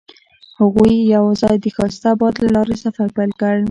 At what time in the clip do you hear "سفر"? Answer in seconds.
2.83-3.07